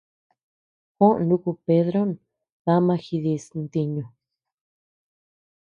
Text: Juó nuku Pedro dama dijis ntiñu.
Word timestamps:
Juó 0.97 1.09
nuku 1.27 1.51
Pedro 1.67 2.01
dama 2.65 2.93
dijis 3.03 3.45
ntiñu. 3.61 4.03